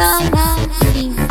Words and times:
Bye. 0.00 1.29